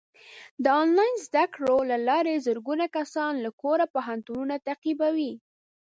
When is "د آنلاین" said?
0.63-1.15